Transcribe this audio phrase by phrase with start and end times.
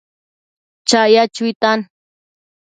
[0.87, 1.79] chaya chuitan